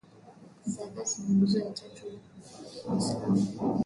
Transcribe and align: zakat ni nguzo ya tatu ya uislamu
zakat 0.73 1.09
ni 1.19 1.31
nguzo 1.35 1.57
ya 1.65 1.71
tatu 1.79 2.03
ya 2.75 2.91
uislamu 2.93 3.43